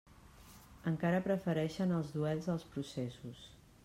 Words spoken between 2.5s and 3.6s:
als processos.